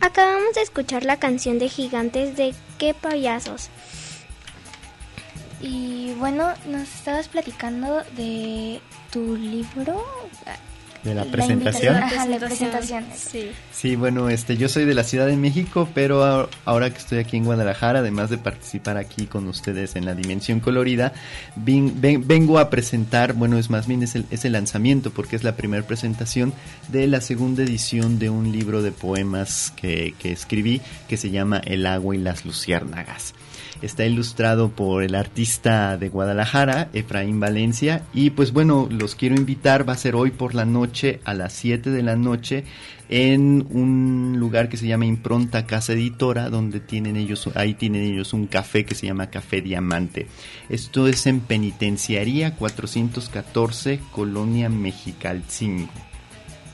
[0.00, 3.70] Acabamos de escuchar la canción de Gigantes de Qué payasos.
[5.60, 8.80] Y bueno, nos estabas platicando de
[9.10, 10.04] tu libro.
[11.08, 11.94] De la La presentación.
[11.96, 12.20] invitación.
[12.20, 13.04] Ajá, la presentación.
[13.16, 13.50] Sí.
[13.72, 17.36] Sí, bueno, este, yo soy de la Ciudad de México, pero ahora que estoy aquí
[17.36, 21.12] en Guadalajara, además de participar aquí con ustedes en la Dimensión Colorida,
[21.56, 25.36] vin- ven- vengo a presentar, bueno, es más bien es el, es el lanzamiento, porque
[25.36, 26.52] es la primera presentación
[26.88, 31.58] de la segunda edición de un libro de poemas que, que escribí, que se llama
[31.64, 33.34] El agua y las luciérnagas.
[33.80, 38.02] Está ilustrado por el artista de Guadalajara, Efraín Valencia.
[38.12, 41.52] Y pues bueno, los quiero invitar, va a ser hoy por la noche, a las
[41.52, 42.64] 7 de la noche,
[43.08, 48.32] en un lugar que se llama Impronta Casa Editora, donde tienen ellos, ahí tienen ellos
[48.32, 50.26] un café que se llama Café Diamante.
[50.68, 55.88] Esto es en Penitenciaría 414, Colonia Mexicalcingo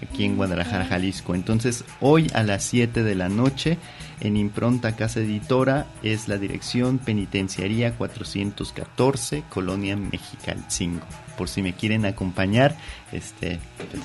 [0.02, 1.34] aquí en Guadalajara, Jalisco.
[1.34, 3.78] Entonces, hoy a las 7 de la noche,
[4.20, 11.06] en Impronta Casa Editora, es la dirección Penitenciaría 414, Colonia Mexicalcingo.
[11.36, 12.76] Por si me quieren acompañar,
[13.12, 14.02] este, pues,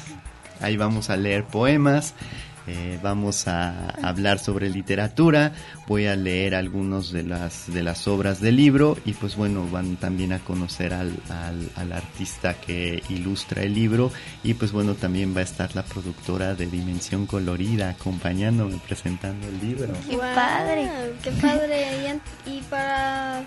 [0.61, 2.13] ahí vamos a leer poemas.
[2.67, 5.53] eh, vamos a hablar sobre literatura,
[5.87, 9.95] voy a leer algunos de las de las obras del libro y pues bueno van
[9.95, 14.11] también a conocer al, al, al artista que ilustra el libro
[14.43, 19.59] y pues bueno también va a estar la productora de Dimensión Colorida acompañándome presentando el
[19.67, 19.93] libro.
[20.07, 20.91] ¡Qué padre!
[21.23, 22.19] ¡Qué padre!
[22.45, 23.43] Y para,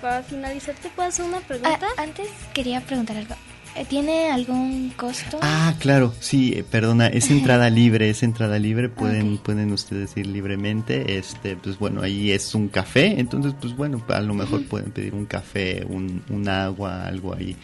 [0.00, 1.78] para finalizar, ¿te puedo hacer una pregunta?
[1.96, 3.34] Ah, antes quería preguntar algo.
[3.74, 5.38] Eh, ¿Tiene algún costo?
[5.42, 10.26] Ah, claro, sí, eh, perdona, es entrada libre, es entrada libre, pueden, pueden ustedes ir
[10.26, 14.92] libremente, este, pues bueno, ahí es un café, entonces pues bueno, a lo mejor pueden
[14.92, 17.54] pedir un café, un, un agua, algo ahí,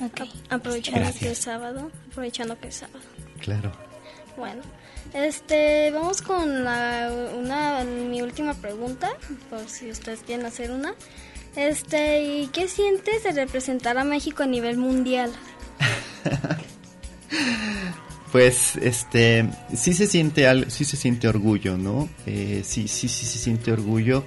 [0.00, 1.22] A- Aprovechando Gracias.
[1.22, 1.88] que es sábado.
[2.10, 2.98] Aprovechando que es sábado.
[3.40, 3.70] claro.
[4.36, 4.62] Bueno,
[5.12, 7.08] este, vamos con la,
[7.38, 9.10] una, mi última pregunta,
[9.48, 10.94] por si ustedes quieren hacer una.
[11.56, 15.32] Este, ¿y qué sientes de representar a México a nivel mundial?
[18.34, 22.08] Pues, este, sí se siente sí se siente orgullo, ¿no?
[22.26, 24.24] Eh, sí, sí, sí se siente orgullo.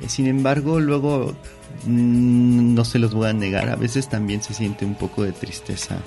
[0.00, 1.36] Eh, sin embargo, luego,
[1.84, 5.32] mm, no se los voy a negar, a veces también se siente un poco de
[5.32, 5.98] tristeza.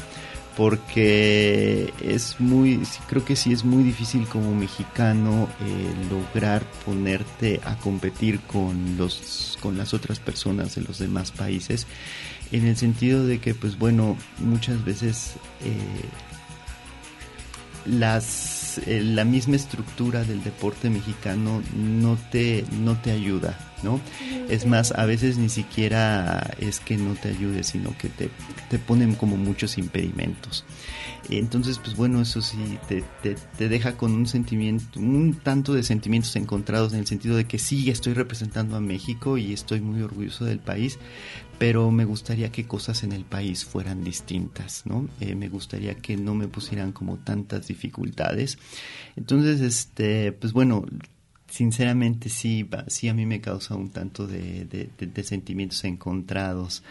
[0.56, 7.60] Porque es muy, sí, creo que sí es muy difícil como mexicano eh, lograr ponerte
[7.66, 11.88] a competir con los, con las otras personas de los demás países.
[12.52, 15.76] En el sentido de que, pues bueno, muchas veces eh,
[17.86, 23.58] las eh, la misma estructura del deporte mexicano no te no te ayuda
[24.50, 28.30] Es más, a veces ni siquiera es que no te ayude, sino que te,
[28.70, 30.66] te ponen como muchos impedimentos.
[31.30, 33.04] Entonces, pues bueno, eso sí, te,
[33.58, 37.58] te, deja con un sentimiento, un tanto de sentimientos encontrados en el sentido de que
[37.58, 41.00] sí, estoy representando a México y estoy muy orgulloso del país,
[41.58, 45.08] pero me gustaría que cosas en el país fueran distintas, ¿no?
[45.20, 48.60] Eh, me gustaría que no me pusieran como tantas dificultades.
[49.16, 50.86] Entonces, este, pues bueno,
[51.56, 56.84] sinceramente sí, sí a mí me causa un tanto de, de sentimientos encontrados.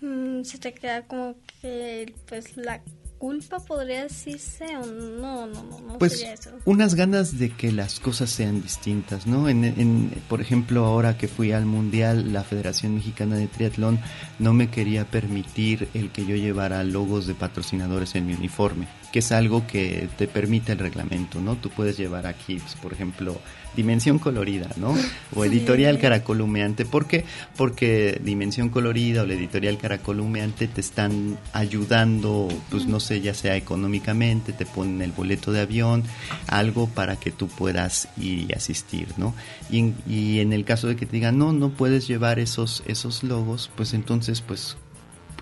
[0.00, 2.80] Mm, se te queda como que pues la
[3.18, 6.50] culpa podría decirse o no, no, no, no pues eso.
[6.64, 9.48] unas ganas de que las cosas sean distintas, ¿no?
[9.48, 13.98] En, en, por ejemplo, ahora que fui al Mundial, la Federación Mexicana de Triatlón
[14.38, 19.20] no me quería permitir el que yo llevara logos de patrocinadores en mi uniforme, que
[19.20, 21.56] es algo que te permite el reglamento, ¿no?
[21.56, 23.38] Tú puedes llevar aquí, pues, por ejemplo,
[23.76, 24.94] Dimensión Colorida, ¿no?
[25.34, 26.84] O Editorial Caracol Humeante.
[26.84, 27.24] ¿Por qué?
[27.56, 33.34] Porque Dimensión Colorida o la Editorial Caracol Humeante te están ayudando, pues no sé, ya
[33.34, 36.04] sea económicamente, te ponen el boleto de avión,
[36.46, 39.34] algo para que tú puedas ir y asistir, ¿no?
[39.70, 42.82] Y en, y en el caso de que te digan, no, no puedes llevar esos,
[42.86, 44.76] esos logos, pues entonces, pues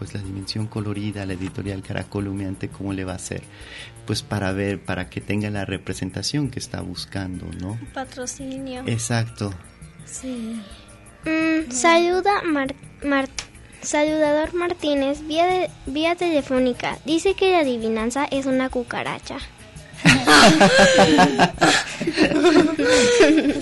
[0.03, 3.43] pues la dimensión colorida, la editorial Caracol Humeante, ¿cómo le va a hacer?
[4.05, 7.79] Pues para ver, para que tenga la representación que está buscando, ¿no?
[7.95, 8.83] Patrocinio.
[8.87, 9.55] Exacto.
[10.05, 10.61] Sí.
[11.25, 12.43] Mm, saluda
[13.83, 16.99] Saludador Martínez vía, vía telefónica.
[17.05, 19.39] Dice que la adivinanza es una cucaracha.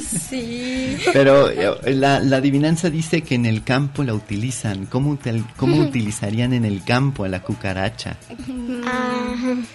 [0.08, 0.96] sí.
[1.12, 4.86] Pero eh, la, adivinanza dice que en el campo la utilizan.
[4.86, 5.18] ¿Cómo,
[5.56, 8.16] cómo utilizarían en el campo a la cucaracha?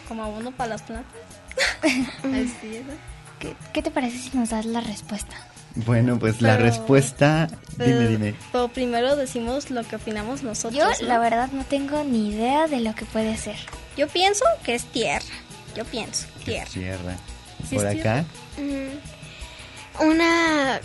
[0.07, 1.13] Como abono para las plantas.
[3.73, 5.35] ¿Qué, te parece si nos das la respuesta?
[5.75, 8.35] Bueno, pues la respuesta, dime, dime.
[8.51, 10.99] Pero primero decimos lo que opinamos nosotros.
[10.99, 13.57] Yo, la verdad, no tengo ni idea de lo que puede ser.
[13.97, 15.25] Yo pienso que es tierra.
[15.75, 16.69] Yo pienso, tierra.
[16.71, 17.17] Tierra.
[17.73, 18.23] ¿Por acá?
[19.99, 20.79] Una,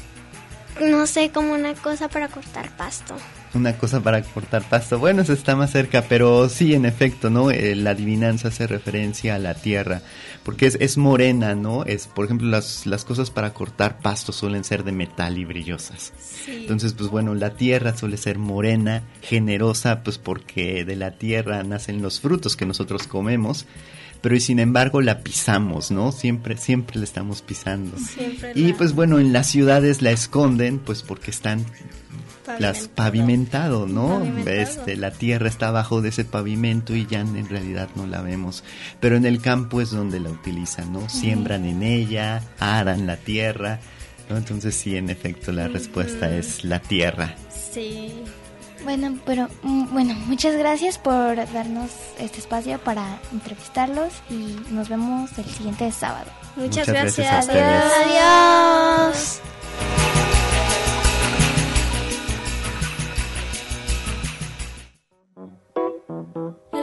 [0.80, 3.16] no sé, como una cosa para cortar pasto.
[3.53, 4.98] Una cosa para cortar pasto.
[4.98, 7.51] Bueno, eso está más cerca, pero sí, en efecto, ¿no?
[7.51, 10.03] Eh, la adivinanza hace referencia a la tierra,
[10.44, 11.84] porque es, es morena, ¿no?
[11.84, 16.12] Es, por ejemplo, las, las cosas para cortar pasto suelen ser de metal y brillosas.
[16.46, 22.03] Entonces, pues bueno, la tierra suele ser morena, generosa, pues porque de la tierra nacen
[22.03, 23.66] los frutos que nosotros comemos
[24.20, 26.12] pero y sin embargo la pisamos, ¿no?
[26.12, 27.96] Siempre, siempre la estamos pisando.
[28.55, 31.64] y pues bueno, en las ciudades la esconden, pues porque están
[32.59, 34.22] las pavimentado, ¿no?
[34.47, 38.64] Este, la tierra está abajo de ese pavimento y ya en realidad no la vemos.
[39.01, 41.09] Pero en el campo es donde la utilizan, ¿no?
[41.09, 43.80] Siembran en ella, aran la tierra,
[44.28, 44.36] ¿no?
[44.36, 47.34] Entonces sí, en efecto, la respuesta es la tierra.
[47.72, 48.12] Sí.
[48.84, 55.30] Bueno, pero mm, bueno, muchas gracias por darnos este espacio para entrevistarlos y nos vemos
[55.38, 56.30] el siguiente sábado.
[56.57, 57.49] Muchas, gracias.
[57.49, 57.93] Adiós.
[58.07, 59.41] Adiós.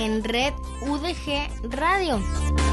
[0.00, 2.69] En red UDG Radio.